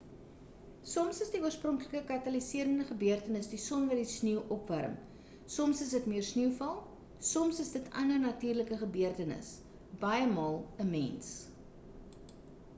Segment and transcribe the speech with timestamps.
[0.91, 4.95] soms is die oorspronklike kataliserende gebeurtenis die son wat die sneeu opwarm
[5.57, 6.73] soms is dit meer sneeuval
[7.33, 11.31] soms is dit ander natuurlike gebeurtenisse baiemaal 'n mens